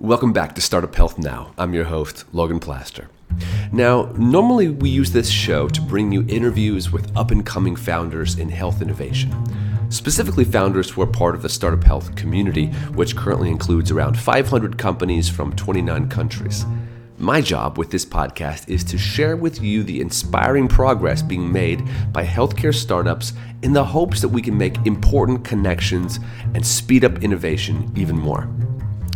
[0.00, 1.52] Welcome back to Startup Health Now.
[1.58, 3.08] I'm your host, Logan Plaster.
[3.70, 8.38] Now, normally we use this show to bring you interviews with up and coming founders
[8.38, 9.30] in health innovation,
[9.90, 14.78] specifically founders who are part of the Startup Health community, which currently includes around 500
[14.78, 16.64] companies from 29 countries.
[17.18, 21.86] My job with this podcast is to share with you the inspiring progress being made
[22.10, 26.20] by healthcare startups in the hopes that we can make important connections
[26.54, 28.48] and speed up innovation even more.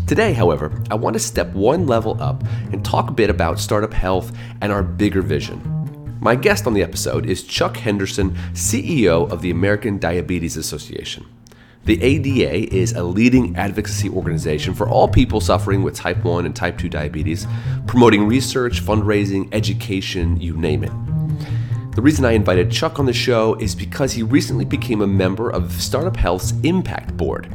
[0.07, 3.95] Today, however, I want to step one level up and talk a bit about startup
[3.95, 6.18] health and our bigger vision.
[6.21, 11.25] My guest on the episode is Chuck Henderson, CEO of the American Diabetes Association.
[11.85, 16.54] The ADA is a leading advocacy organization for all people suffering with type 1 and
[16.54, 17.46] type 2 diabetes,
[17.86, 20.93] promoting research, fundraising, education, you name it.
[21.95, 25.48] The reason I invited Chuck on the show is because he recently became a member
[25.48, 27.50] of Startup Health's Impact Board.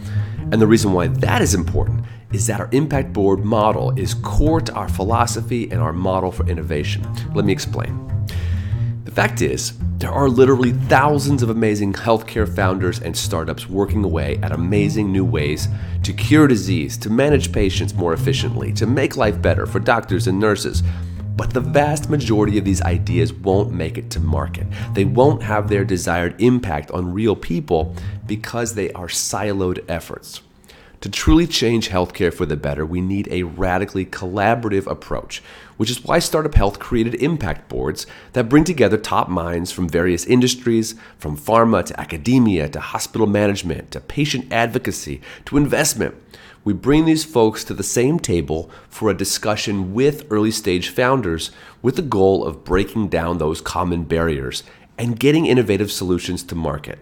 [0.52, 4.62] And the reason why that is important is that our impact board model is core
[4.62, 7.06] to our philosophy and our model for innovation.
[7.34, 8.06] Let me explain.
[9.06, 14.38] The fact is, there are literally thousands of amazing healthcare founders and startups working away
[14.44, 15.68] at amazing new ways
[16.04, 20.40] to cure disease, to manage patients more efficiently, to make life better for doctors and
[20.40, 20.84] nurses.
[21.36, 24.68] But the vast majority of these ideas won't make it to market.
[24.94, 30.42] They won't have their desired impact on real people because they are siloed efforts.
[31.02, 35.42] To truly change healthcare for the better, we need a radically collaborative approach,
[35.78, 40.26] which is why Startup Health created impact boards that bring together top minds from various
[40.26, 46.16] industries, from pharma to academia to hospital management to patient advocacy to investment.
[46.66, 51.52] We bring these folks to the same table for a discussion with early stage founders
[51.82, 54.64] with the goal of breaking down those common barriers
[54.98, 57.00] and getting innovative solutions to market.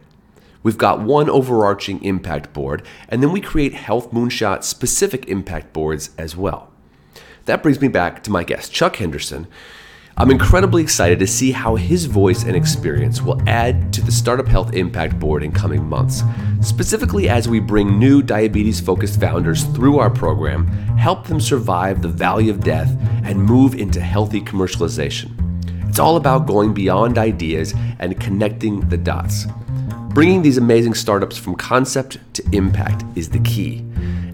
[0.68, 6.10] We've got one overarching impact board, and then we create Health Moonshot specific impact boards
[6.18, 6.74] as well.
[7.46, 9.48] That brings me back to my guest, Chuck Henderson.
[10.18, 14.46] I'm incredibly excited to see how his voice and experience will add to the Startup
[14.46, 16.22] Health Impact Board in coming months,
[16.60, 20.68] specifically as we bring new diabetes focused founders through our program,
[20.98, 25.32] help them survive the valley of death, and move into healthy commercialization.
[25.88, 29.46] It's all about going beyond ideas and connecting the dots.
[30.18, 33.86] Bringing these amazing startups from concept to impact is the key.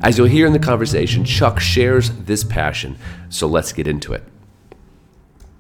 [0.01, 4.23] As you'll hear in the conversation, Chuck shares this passion, so let's get into it.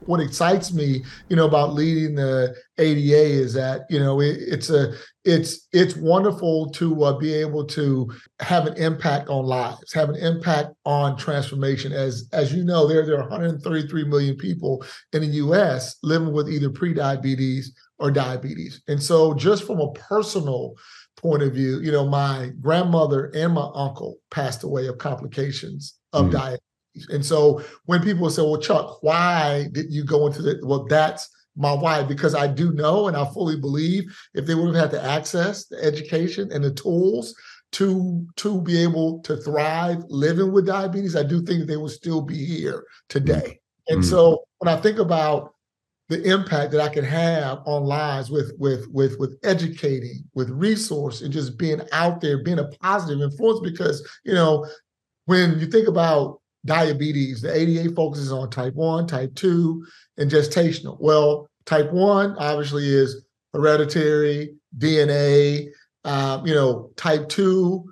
[0.05, 4.69] What excites me, you know, about leading the ADA is that you know it, it's
[4.69, 4.93] a
[5.25, 10.15] it's it's wonderful to uh, be able to have an impact on lives, have an
[10.15, 11.91] impact on transformation.
[11.91, 15.97] As as you know, there there are 133 million people in the U.S.
[16.01, 17.65] living with either prediabetes
[17.99, 18.81] or diabetes.
[18.87, 20.75] And so, just from a personal
[21.17, 26.27] point of view, you know, my grandmother and my uncle passed away of complications of
[26.27, 26.31] mm.
[26.31, 27.07] diabetes.
[27.09, 31.29] And so, when people say, "Well, Chuck, why did you go into the?" Well, that's
[31.55, 34.91] my why because I do know and I fully believe if they would have had
[34.91, 37.35] the access, the education, and the tools
[37.73, 42.21] to to be able to thrive living with diabetes, I do think they would still
[42.21, 43.59] be here today.
[43.89, 43.93] Mm.
[43.93, 44.09] And mm.
[44.09, 45.53] so when I think about
[46.09, 51.21] the impact that I can have on lives with with with with educating, with resource,
[51.21, 53.59] and just being out there, being a positive influence.
[53.61, 54.67] Because you know,
[55.25, 59.85] when you think about diabetes, the ADA focuses on type one, type two,
[60.17, 60.97] and gestational.
[60.99, 65.69] Well, type one obviously is hereditary, DNA.
[66.05, 67.85] Um, you know, type two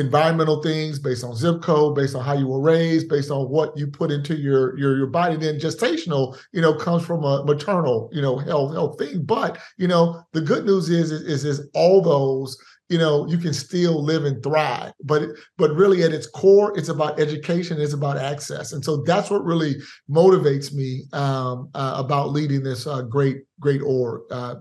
[0.00, 3.76] environmental things based on zip code based on how you were raised based on what
[3.76, 8.08] you put into your your your body then gestational you know comes from a maternal
[8.12, 9.22] you know health health thing.
[9.22, 12.56] But you know the good news is is is, all those
[12.88, 14.92] you know you can still live and thrive.
[15.04, 15.28] But
[15.58, 18.72] but really at its core it's about education it's about access.
[18.72, 19.76] And so that's what really
[20.10, 24.56] motivates me um, uh, about leading this uh, great great org uh,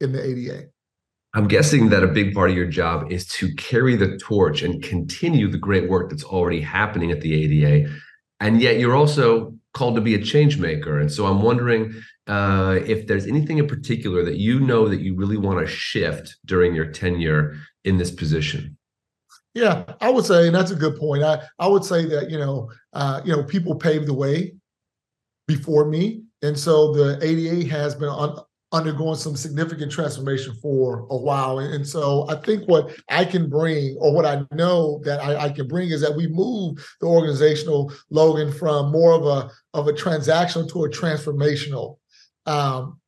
[0.00, 0.68] in the ada
[1.38, 4.82] I'm guessing that a big part of your job is to carry the torch and
[4.82, 7.88] continue the great work that's already happening at the ADA.
[8.40, 10.98] And yet you're also called to be a change maker.
[10.98, 11.94] And so I'm wondering
[12.26, 16.36] uh, if there's anything in particular that you know that you really want to shift
[16.44, 18.76] during your tenure in this position.
[19.54, 21.22] Yeah, I would say, and that's a good point.
[21.22, 24.56] I, I would say that, you know, uh, you know, people paved the way
[25.46, 26.24] before me.
[26.42, 28.42] And so the ADA has been on,
[28.72, 31.58] undergoing some significant transformation for a while.
[31.58, 35.50] And, so I think what I can bring, or what I know that I, I,
[35.50, 39.92] can bring, is that we move the organizational Logan from more of a of a
[39.92, 41.96] transactional to a transformational
[42.44, 43.00] um,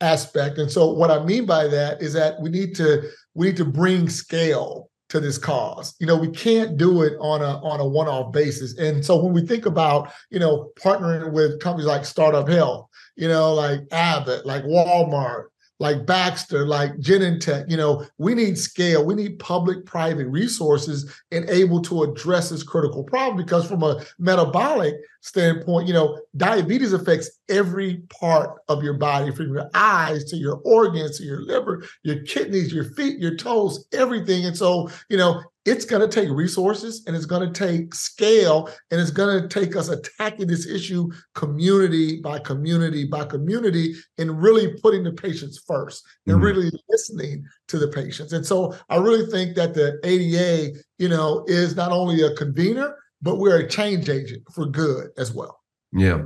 [0.00, 0.58] aspect.
[0.58, 3.64] And so what I mean by that is that we need to we need to
[3.64, 5.94] bring scale to this cause.
[6.00, 8.78] You know, we can't do it on a on a one-off basis.
[8.78, 13.28] And so when we think about, you know, partnering with companies like Startup Health, you
[13.28, 15.46] know, like Abbott, like Walmart,
[15.80, 19.04] like Baxter, like Genentech, you know, we need scale.
[19.04, 24.94] We need public-private resources and able to address this critical problem because from a metabolic
[25.22, 30.60] standpoint, you know, diabetes affects every part of your body, from your eyes to your
[30.64, 34.44] organs to your liver, your kidneys, your feet, your toes, everything.
[34.44, 38.68] And so, you know, it's going to take resources and it's going to take scale
[38.90, 44.42] and it's going to take us attacking this issue community by community by community and
[44.42, 46.44] really putting the patients first and mm-hmm.
[46.44, 48.32] really listening to the patients.
[48.32, 52.96] And so I really think that the ADA, you know, is not only a convener,
[53.20, 55.60] but we're a change agent for good as well.
[55.92, 56.22] Yeah.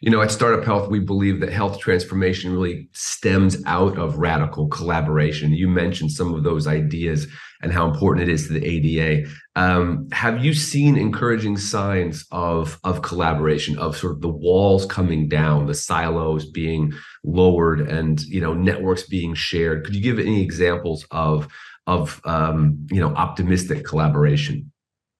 [0.00, 4.68] You know, at Startup Health, we believe that health transformation really stems out of radical
[4.68, 5.52] collaboration.
[5.52, 7.26] You mentioned some of those ideas
[7.62, 9.28] and how important it is to the ADA.
[9.54, 15.28] Um, have you seen encouraging signs of of collaboration, of sort of the walls coming
[15.28, 16.92] down, the silos being
[17.24, 19.84] lowered, and you know networks being shared?
[19.84, 21.48] Could you give any examples of
[21.86, 24.70] of um, you know optimistic collaboration?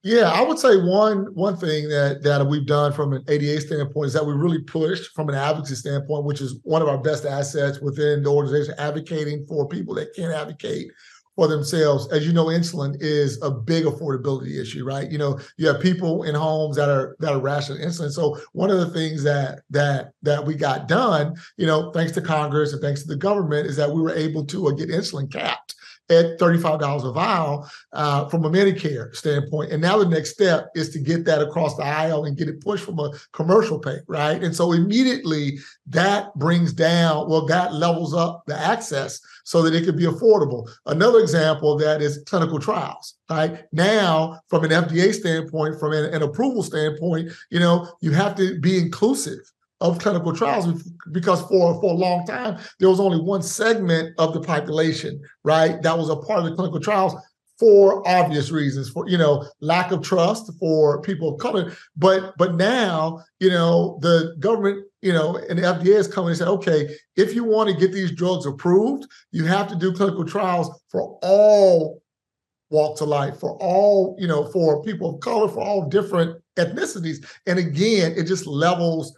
[0.06, 4.06] Yeah, I would say one one thing that that we've done from an ADA standpoint
[4.06, 7.24] is that we really pushed from an advocacy standpoint, which is one of our best
[7.24, 10.92] assets within the organization, advocating for people that can't advocate
[11.34, 12.06] for themselves.
[12.12, 15.10] As you know, insulin is a big affordability issue, right?
[15.10, 18.12] You know, you have people in homes that are that are rationing insulin.
[18.12, 22.20] So one of the things that that that we got done, you know, thanks to
[22.20, 25.32] Congress and thanks to the government, is that we were able to uh, get insulin
[25.32, 25.74] capped
[26.08, 29.72] at $35 a vial uh, from a Medicare standpoint.
[29.72, 32.60] And now the next step is to get that across the aisle and get it
[32.60, 34.42] pushed from a commercial pay, right?
[34.42, 35.58] And so immediately
[35.88, 40.68] that brings down, well, that levels up the access so that it could be affordable.
[40.86, 43.64] Another example of that is clinical trials, right?
[43.72, 48.60] Now, from an FDA standpoint, from an, an approval standpoint, you know, you have to
[48.60, 49.40] be inclusive
[49.80, 50.82] of clinical trials
[51.12, 55.82] because for for a long time there was only one segment of the population right
[55.82, 57.14] that was a part of the clinical trials
[57.58, 61.72] for obvious reasons for you know lack of trust for people of color.
[61.96, 66.38] But but now you know the government you know and the fda is coming and
[66.38, 70.24] said okay if you want to get these drugs approved you have to do clinical
[70.24, 72.02] trials for all
[72.70, 77.24] walks of life for all you know for people of color for all different ethnicities.
[77.46, 79.16] And again it just levels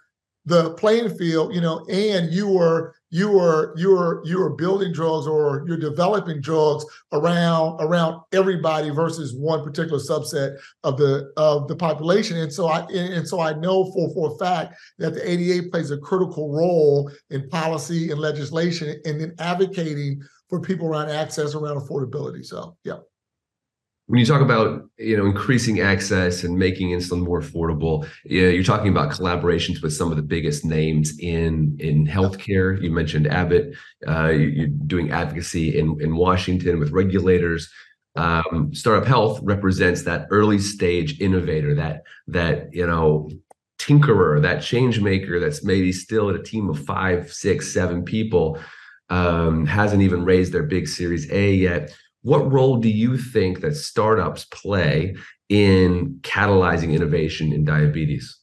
[0.48, 4.92] the playing field, you know, and you were you were you were you were building
[4.92, 11.68] drugs or you're developing drugs around around everybody versus one particular subset of the of
[11.68, 12.38] the population.
[12.38, 15.90] And so I and so I know for for a fact that the ADA plays
[15.90, 21.78] a critical role in policy and legislation and in advocating for people around access around
[21.78, 22.44] affordability.
[22.44, 22.98] So yeah
[24.08, 28.88] when you talk about you know increasing access and making insulin more affordable you're talking
[28.88, 32.82] about collaborations with some of the biggest names in in healthcare.
[32.82, 33.74] You mentioned abbott.
[34.06, 37.70] Uh, you're doing advocacy in in washington with regulators.
[38.16, 43.30] Um, startup health represents that early stage innovator that that you know
[43.78, 48.58] tinkerer that change maker that's maybe still at a team of five six seven people
[49.10, 53.76] um, hasn't even raised their big series a yet what role do you think that
[53.76, 55.16] startups play
[55.48, 58.38] in catalyzing innovation in diabetes?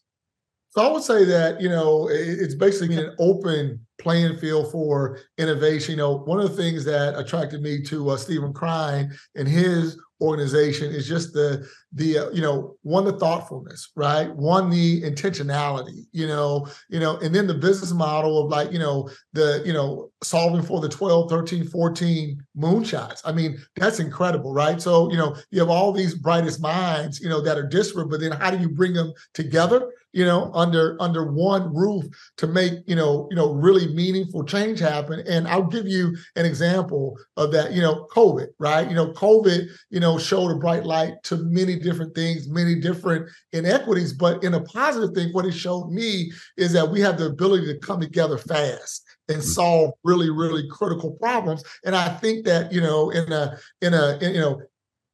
[0.69, 5.91] So I would say that you know it's basically an open playing field for innovation.
[5.91, 9.97] You know, one of the things that attracted me to uh, Steven Krein and his
[10.21, 16.05] organization is just the the uh, you know one the thoughtfulness right one the intentionality
[16.13, 19.73] you know you know and then the business model of like you know the you
[19.73, 25.17] know solving for the 12 13 14 moonshots i mean that's incredible right so you
[25.17, 28.49] know you have all these brightest minds you know that are disparate but then how
[28.49, 32.05] do you bring them together you know under under one roof
[32.37, 36.45] to make you know you know really meaningful change happen and i'll give you an
[36.45, 40.85] example of that you know covid right you know covid you know showed a bright
[40.85, 45.51] light to many different things many different inequities but in a positive thing what it
[45.51, 49.47] showed me is that we have the ability to come together fast and mm-hmm.
[49.47, 54.17] solve really really critical problems and i think that you know in a in a
[54.21, 54.61] in, you know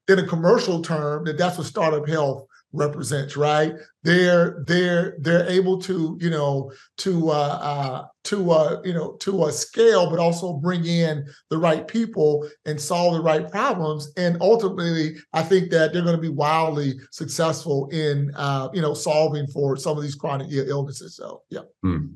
[0.08, 3.73] in a commercial term that that's what startup health represents right?
[4.03, 9.43] They're they're they're able to you know to uh, uh to uh you know to
[9.43, 14.11] uh, scale but also bring in the right people and solve the right problems.
[14.17, 18.93] And ultimately i think that they're going to be wildly successful in uh you know
[18.93, 21.15] solving for some of these chronic illnesses.
[21.15, 21.61] So yeah.
[21.83, 22.07] Hmm.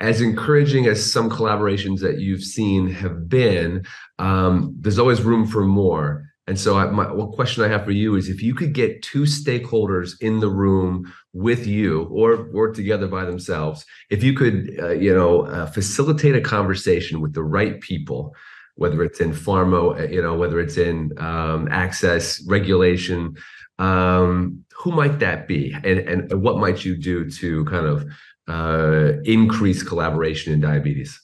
[0.00, 3.84] as encouraging as some collaborations that you've seen have been
[4.18, 7.90] um there's always room for more And so, I, my one question I have for
[7.90, 12.74] you is: if you could get two stakeholders in the room with you, or work
[12.74, 17.42] together by themselves, if you could, uh, you know, uh, facilitate a conversation with the
[17.42, 18.32] right people,
[18.76, 23.36] whether it's in pharma, uh, you know, whether it's in um, access regulation,
[23.80, 28.06] um, who might that be, and and what might you do to kind of
[28.48, 31.20] uh, increase collaboration in diabetes?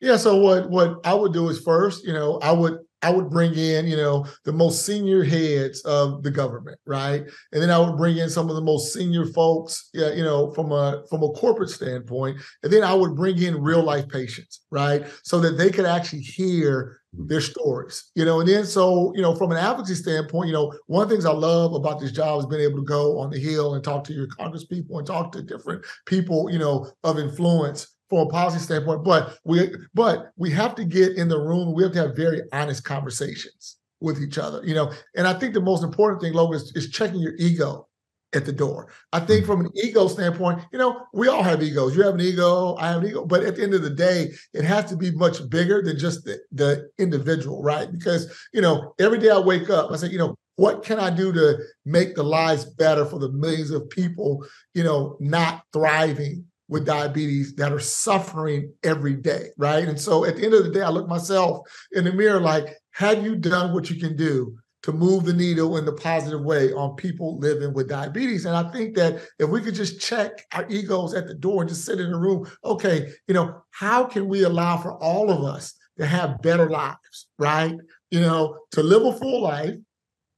[0.00, 0.16] Yeah.
[0.16, 3.54] So what what I would do is first, you know, I would I would bring
[3.54, 7.24] in, you know, the most senior heads of the government, right?
[7.52, 10.70] And then I would bring in some of the most senior folks, you know, from
[10.70, 12.38] a from a corporate standpoint.
[12.62, 15.04] And then I would bring in real life patients, right?
[15.24, 17.26] So that they could actually hear mm-hmm.
[17.26, 18.40] their stories, you know.
[18.40, 21.26] And then so, you know, from an advocacy standpoint, you know, one of the things
[21.26, 24.04] I love about this job is being able to go on the hill and talk
[24.04, 28.30] to your Congress people and talk to different people, you know, of influence from a
[28.30, 31.72] policy standpoint, but we but we have to get in the room.
[31.72, 34.92] We have to have very honest conversations with each other, you know.
[35.16, 37.88] And I think the most important thing, Logan, is, is checking your ego
[38.34, 38.88] at the door.
[39.14, 39.52] I think mm-hmm.
[39.52, 41.96] from an ego standpoint, you know, we all have egos.
[41.96, 44.32] You have an ego, I have an ego, but at the end of the day,
[44.52, 47.90] it has to be much bigger than just the, the individual, right?
[47.90, 51.08] Because, you know, every day I wake up, I say, you know, what can I
[51.08, 56.44] do to make the lives better for the millions of people, you know, not thriving
[56.72, 59.86] with diabetes that are suffering every day, right?
[59.86, 62.76] And so at the end of the day, I look myself in the mirror like,
[62.92, 66.72] have you done what you can do to move the needle in the positive way
[66.72, 68.46] on people living with diabetes?
[68.46, 71.68] And I think that if we could just check our egos at the door and
[71.68, 75.44] just sit in the room, okay, you know, how can we allow for all of
[75.44, 77.76] us to have better lives, right?
[78.10, 79.76] You know, to live a full life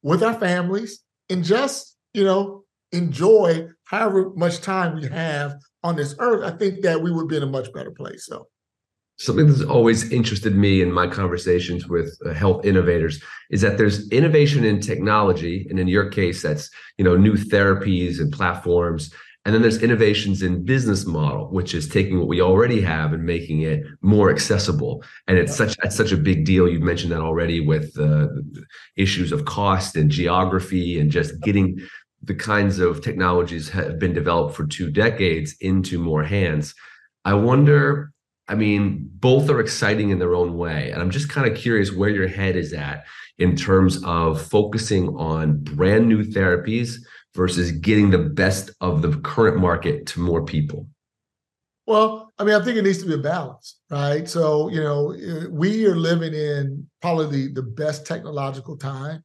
[0.03, 1.01] with our families
[1.31, 6.81] and just, you know, enjoy however much time we have on this earth, I think
[6.81, 8.27] that we would be in a much better place.
[8.27, 8.49] So
[9.17, 14.09] something that's always interested me in my conversations with uh, health innovators is that there's
[14.09, 19.13] innovation in technology and in your case that's you know new therapies and platforms
[19.45, 23.23] and then there's innovations in business model which is taking what we already have and
[23.23, 27.21] making it more accessible and it's such that's such a big deal you mentioned that
[27.21, 28.27] already with uh,
[28.97, 31.79] issues of cost and geography and just getting
[32.27, 36.75] the kinds of technologies have been developed for two decades into more hands.
[37.25, 38.13] I wonder,
[38.49, 40.91] I mean, both are exciting in their own way.
[40.91, 43.05] And I'm just kind of curious where your head is at
[43.39, 46.97] in terms of focusing on brand new therapies
[47.35, 50.87] versus getting the best of the current market to more people.
[51.87, 54.27] Well, I mean, I think it needs to be a balance, right?
[54.29, 59.23] So, you know, eh, we are living in probably the, the best technological time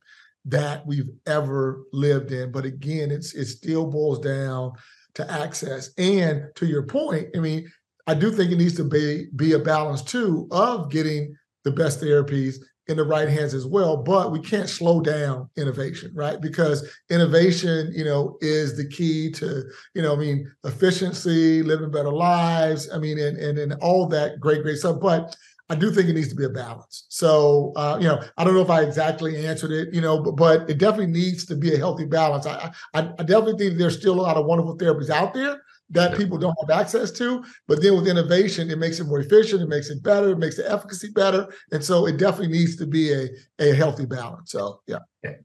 [0.50, 2.51] that we've ever lived in.
[2.51, 4.74] But again, it's it still boils down
[5.15, 5.91] to access.
[5.98, 7.72] And to your point, I mean,
[8.08, 12.01] I do think it needs to be be a balance too of getting the best
[12.01, 13.98] therapies in the right hands as well.
[13.98, 16.41] But we can't slow down innovation, right?
[16.41, 19.63] Because innovation, you know, is the key to,
[19.94, 22.89] you know, I mean, efficiency, living better lives.
[22.91, 25.00] I mean, and and, and all that great, great stuff.
[25.00, 25.36] But
[25.69, 27.05] I do think it needs to be a balance.
[27.09, 30.35] So, uh, you know, I don't know if I exactly answered it, you know, but,
[30.35, 32.47] but it definitely needs to be a healthy balance.
[32.47, 35.61] I, I, I definitely think there's still a lot of wonderful therapies out there
[35.91, 37.43] that people don't have access to.
[37.67, 40.58] But then with innovation, it makes it more efficient, it makes it better, it makes
[40.58, 41.48] the efficacy better.
[41.72, 43.29] And so it definitely needs to be a,
[43.60, 44.51] a healthy balance.
[44.51, 45.00] So, yeah.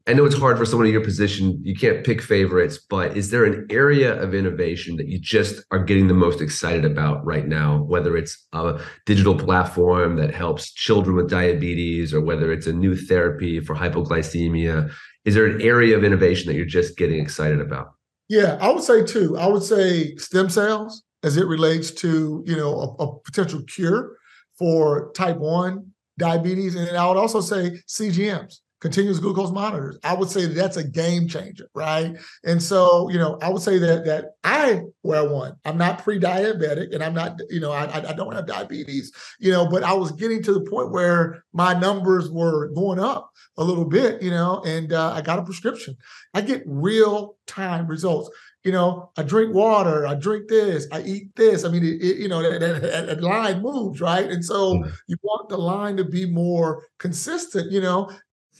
[0.06, 1.58] I know it's hard for someone in your position.
[1.64, 5.82] You can't pick favorites, but is there an area of innovation that you just are
[5.82, 7.82] getting the most excited about right now?
[7.82, 12.94] Whether it's a digital platform that helps children with diabetes or whether it's a new
[12.94, 14.92] therapy for hypoglycemia,
[15.24, 17.94] is there an area of innovation that you're just getting excited about?
[18.34, 19.38] Yeah, I would say two.
[19.38, 24.16] I would say stem cells as it relates to you know a, a potential cure
[24.58, 29.98] for type one diabetes, and I would also say CGMs continuous glucose monitors.
[30.04, 32.18] I would say that that's a game changer, right?
[32.44, 35.56] And so, you know, I would say that that I wear one.
[35.64, 39.10] I'm not pre-diabetic, and I'm not, you know, I I don't have diabetes,
[39.40, 43.30] you know, but I was getting to the point where my numbers were going up
[43.56, 45.96] a little bit, you know, and uh, I got a prescription.
[46.34, 48.28] I get real time results
[48.64, 51.64] you know, I drink water, I drink this, I eat this.
[51.64, 54.24] I mean, it, it, you know, that, that, that, line moves, right?
[54.24, 54.90] And so mm-hmm.
[55.06, 58.10] you want the line to be more consistent, you know,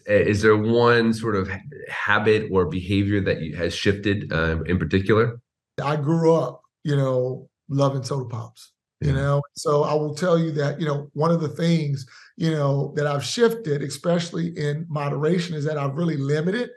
[0.06, 1.50] is there one sort of
[1.88, 5.40] habit or behavior that you, has shifted uh, in particular?
[5.82, 8.72] I grew up, you know, loving soda pops.
[9.00, 12.06] You know, so I will tell you that you know one of the things
[12.38, 16.70] you know that I've shifted, especially in moderation, is that I've really limited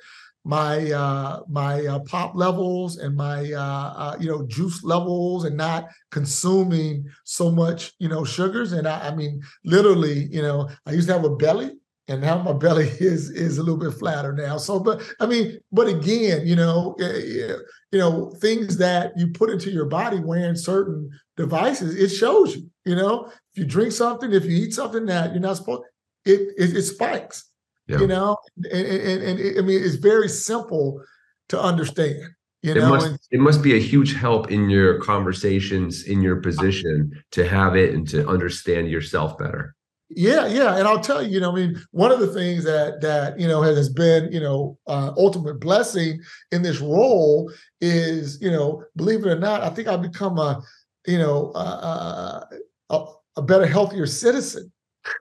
[0.47, 5.57] my uh, my uh, pop levels and my uh, uh, you know juice levels and
[5.57, 10.93] not consuming so much you know sugars and I, I, mean literally you know I
[10.93, 11.71] used to have a belly
[12.07, 14.57] and now my belly is is a little bit flatter now.
[14.57, 17.55] So, but I mean, but again, you know, eh, eh,
[17.91, 22.69] you know, things that you put into your body wearing certain devices, it shows you.
[22.85, 25.83] You know, if you drink something, if you eat something that you're not supposed,
[26.25, 27.49] it it, it spikes.
[27.87, 27.99] Yeah.
[27.99, 28.37] You know,
[28.71, 31.01] and, and, and it, I mean, it's very simple
[31.49, 32.21] to understand.
[32.63, 36.37] You know, it must, it must be a huge help in your conversations in your
[36.37, 39.75] position to have it and to understand yourself better.
[40.09, 43.01] Yeah, yeah, and I'll tell you, you know, I mean, one of the things that
[43.01, 46.21] that you know has been, you know, uh, ultimate blessing
[46.53, 50.61] in this role is, you know, believe it or not, I think I've become a,
[51.05, 52.45] you know, uh,
[52.89, 54.71] a, a better, healthier citizen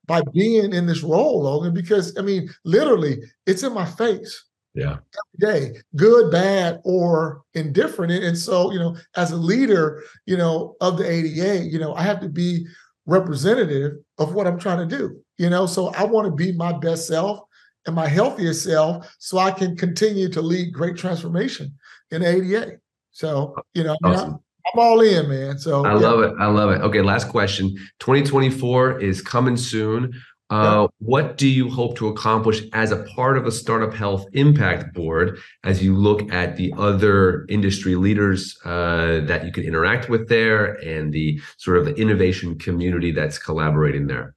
[0.06, 1.74] by being in this role, Logan.
[1.74, 4.44] Because I mean, literally, it's in my face.
[4.74, 4.98] Yeah.
[5.42, 8.12] Every day, good, bad, or indifferent.
[8.12, 12.02] And so, you know, as a leader, you know, of the ADA, you know, I
[12.02, 12.66] have to be
[13.06, 15.20] representative of what I'm trying to do.
[15.38, 17.40] You know, so I want to be my best self
[17.86, 21.72] and my healthiest self so I can continue to lead great transformation
[22.10, 22.78] in ADA.
[23.12, 24.32] So, you know, awesome.
[24.32, 24.40] I'm,
[24.74, 25.58] I'm all in, man.
[25.58, 25.98] So I yeah.
[25.98, 26.34] love it.
[26.38, 26.80] I love it.
[26.82, 27.74] Okay, last question.
[28.00, 30.12] 2024 is coming soon.
[30.48, 34.94] Uh, what do you hope to accomplish as a part of the Startup Health Impact
[34.94, 40.28] Board as you look at the other industry leaders uh, that you can interact with
[40.28, 44.36] there and the sort of the innovation community that's collaborating there?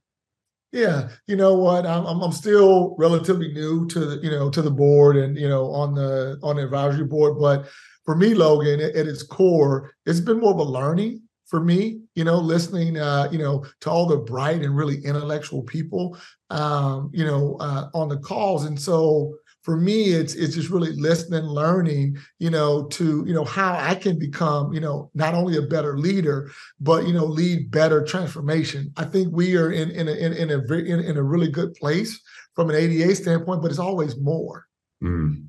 [0.72, 1.86] Yeah, you know what?
[1.88, 5.72] I'm I'm still relatively new to the you know to the board and you know
[5.72, 7.68] on the on the advisory board, but
[8.06, 12.00] for me, Logan, at, at its core, it's been more of a learning for me,
[12.13, 16.15] you know, listening, uh, you know, to all the bright and really intellectual people,
[16.51, 18.65] um, you know, uh, on the calls.
[18.65, 23.44] And so for me, it's it's just really listening, learning, you know, to you know
[23.44, 27.72] how I can become, you know, not only a better leader, but you know, lead
[27.72, 28.94] better transformation.
[28.96, 31.50] I think we are in in a in, in a very in, in a really
[31.50, 32.22] good place
[32.56, 34.65] from an ADA standpoint, but it's always more.
[35.03, 35.48] Mm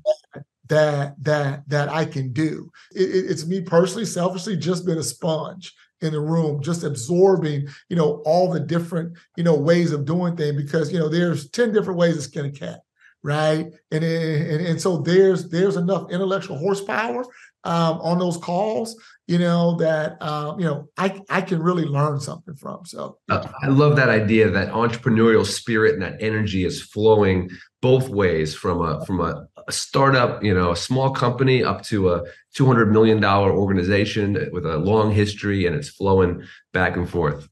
[0.67, 2.71] that that that I can do.
[2.95, 7.95] It, it's me personally, selfishly, just been a sponge in the room, just absorbing, you
[7.95, 11.71] know, all the different, you know, ways of doing things because, you know, there's 10
[11.73, 12.81] different ways to skin a cat,
[13.23, 13.71] right?
[13.91, 17.25] And and, and so there's there's enough intellectual horsepower
[17.63, 22.19] um, on those calls, you know, that um, you know, I I can really learn
[22.19, 22.85] something from.
[22.85, 27.49] So uh, I love that idea that entrepreneurial spirit and that energy is flowing
[27.81, 32.11] both ways from a from a, a, startup, you know, a small company up to
[32.11, 37.09] a two hundred million dollar organization with a long history, and it's flowing back and
[37.09, 37.47] forth.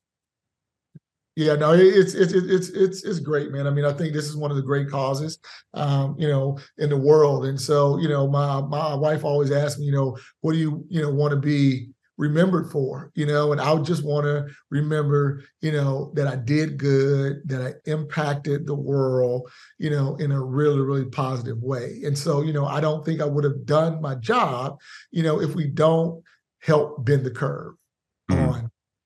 [1.39, 3.65] Yeah, no, it's it's it's it's it's great, man.
[3.65, 5.39] I mean, I think this is one of the great causes,
[5.73, 7.45] um, you know, in the world.
[7.45, 10.85] And so, you know, my my wife always asks me, you know, what do you
[10.89, 14.47] you know want to be remembered for, you know, and I would just want to
[14.69, 20.33] remember, you know, that I did good, that I impacted the world, you know, in
[20.33, 22.01] a really, really positive way.
[22.03, 24.77] And so, you know, I don't think I would have done my job,
[25.11, 26.21] you know, if we don't
[26.59, 27.75] help bend the curve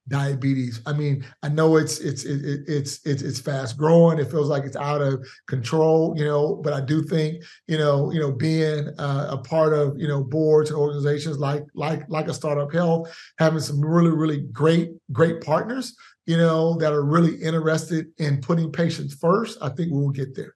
[0.08, 0.82] diabetes.
[0.86, 4.20] I mean, I know it's it's it, it's it's it's fast growing.
[4.20, 6.56] It feels like it's out of control, you know.
[6.56, 10.24] But I do think you know you know being uh, a part of you know
[10.24, 15.42] boards and organizations like like like a startup health, having some really really great great
[15.42, 19.58] partners, you know, that are really interested in putting patients first.
[19.62, 20.56] I think we will get there.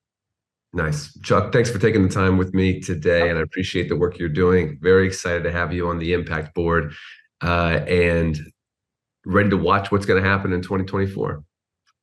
[0.73, 1.17] Nice.
[1.21, 3.29] Chuck, thanks for taking the time with me today.
[3.29, 4.77] And I appreciate the work you're doing.
[4.81, 6.93] Very excited to have you on the Impact Board.
[7.41, 8.37] Uh, and
[9.27, 11.43] ready to watch what's going to happen in 2024.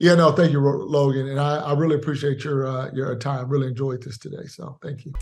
[0.00, 3.48] Yeah, no, thank you, Logan, and I, I really appreciate your uh, your time.
[3.48, 5.12] Really enjoyed this today, so thank you.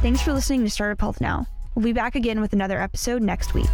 [0.00, 1.46] Thanks for listening to Startup Health Now.
[1.74, 3.70] We'll be back again with another episode next week.